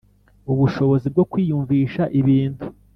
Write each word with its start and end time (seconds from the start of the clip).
Ubushobozi 0.51 1.07
bwo 1.13 1.23
kwiyumvisha 1.31 2.03
ibintu 2.19 2.63